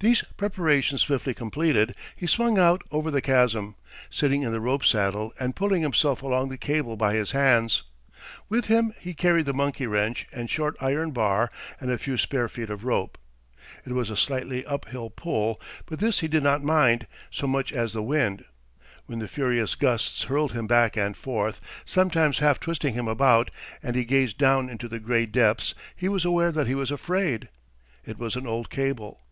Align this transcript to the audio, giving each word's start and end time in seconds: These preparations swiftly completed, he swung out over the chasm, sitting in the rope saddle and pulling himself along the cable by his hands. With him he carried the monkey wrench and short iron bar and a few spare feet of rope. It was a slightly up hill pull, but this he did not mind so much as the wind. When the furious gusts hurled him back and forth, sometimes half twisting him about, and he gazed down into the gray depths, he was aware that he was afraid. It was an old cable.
These 0.00 0.20
preparations 0.36 1.00
swiftly 1.00 1.32
completed, 1.32 1.94
he 2.14 2.26
swung 2.26 2.58
out 2.58 2.82
over 2.90 3.10
the 3.10 3.22
chasm, 3.22 3.74
sitting 4.10 4.42
in 4.42 4.52
the 4.52 4.60
rope 4.60 4.84
saddle 4.84 5.32
and 5.40 5.56
pulling 5.56 5.80
himself 5.80 6.20
along 6.20 6.50
the 6.50 6.58
cable 6.58 6.94
by 6.94 7.14
his 7.14 7.30
hands. 7.30 7.82
With 8.50 8.66
him 8.66 8.92
he 9.00 9.14
carried 9.14 9.46
the 9.46 9.54
monkey 9.54 9.86
wrench 9.86 10.26
and 10.30 10.50
short 10.50 10.76
iron 10.78 11.10
bar 11.12 11.50
and 11.80 11.90
a 11.90 11.96
few 11.96 12.18
spare 12.18 12.50
feet 12.50 12.68
of 12.68 12.84
rope. 12.84 13.16
It 13.86 13.92
was 13.94 14.10
a 14.10 14.14
slightly 14.18 14.62
up 14.66 14.88
hill 14.88 15.08
pull, 15.08 15.58
but 15.86 16.00
this 16.00 16.18
he 16.20 16.28
did 16.28 16.42
not 16.42 16.62
mind 16.62 17.06
so 17.30 17.46
much 17.46 17.72
as 17.72 17.94
the 17.94 18.02
wind. 18.02 18.44
When 19.06 19.20
the 19.20 19.26
furious 19.26 19.74
gusts 19.74 20.24
hurled 20.24 20.52
him 20.52 20.66
back 20.66 20.98
and 20.98 21.16
forth, 21.16 21.62
sometimes 21.86 22.40
half 22.40 22.60
twisting 22.60 22.92
him 22.92 23.08
about, 23.08 23.50
and 23.82 23.96
he 23.96 24.04
gazed 24.04 24.36
down 24.36 24.68
into 24.68 24.86
the 24.86 25.00
gray 25.00 25.24
depths, 25.24 25.74
he 25.96 26.10
was 26.10 26.26
aware 26.26 26.52
that 26.52 26.66
he 26.66 26.74
was 26.74 26.90
afraid. 26.90 27.48
It 28.04 28.18
was 28.18 28.36
an 28.36 28.46
old 28.46 28.68
cable. 28.68 29.22